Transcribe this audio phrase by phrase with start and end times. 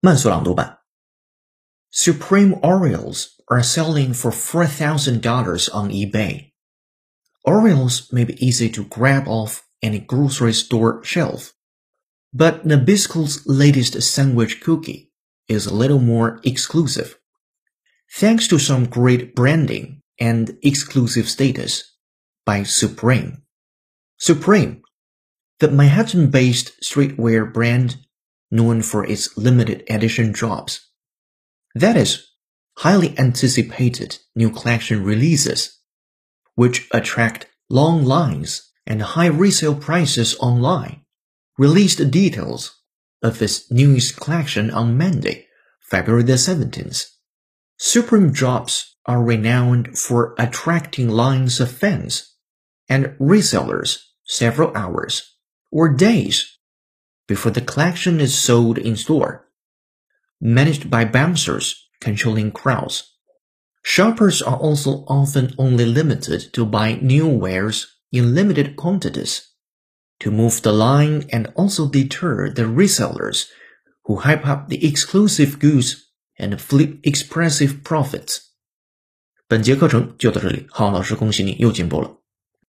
[0.00, 0.78] 慢速朗读版.
[1.90, 6.52] Supreme Oreos are selling for $4,000 on eBay.
[7.44, 11.52] Oreos may be easy to grab off any grocery store shelf,
[12.32, 15.10] but Nabisco's latest sandwich cookie
[15.48, 17.18] is a little more exclusive.
[18.14, 21.96] Thanks to some great branding and exclusive status
[22.46, 23.42] by Supreme.
[24.16, 24.82] Supreme,
[25.58, 27.96] the Manhattan-based streetwear brand
[28.50, 30.88] known for its limited edition drops.
[31.74, 32.28] That is,
[32.78, 35.78] highly anticipated new collection releases,
[36.54, 41.02] which attract long lines and high resale prices online,
[41.58, 42.80] released details
[43.22, 45.46] of its newest collection on Monday,
[45.80, 47.10] February the 17th.
[47.76, 52.34] Supreme drops are renowned for attracting lines of fans
[52.88, 55.34] and resellers several hours
[55.70, 56.57] or days
[57.27, 59.49] before the collection is sold in store.
[60.41, 63.11] Managed by bouncers controlling crowds.
[63.81, 69.41] Shoppers are also often only limited to buy new wares in limited quantities
[70.19, 73.47] to move the line and also deter the resellers
[74.05, 78.39] who hype up the exclusive goods and flip expressive profits.
[79.47, 82.17] 本节课程就到这里，浩老师恭喜你又进步了。